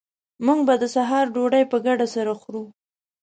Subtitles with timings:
[0.45, 2.63] موږ به د سهار ډوډۍ په ګډه سره خورو